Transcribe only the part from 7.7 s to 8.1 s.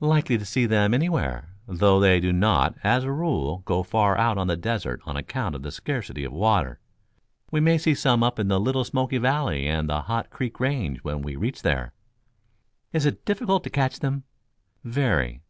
see